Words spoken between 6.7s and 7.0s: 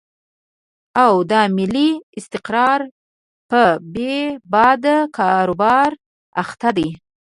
دي.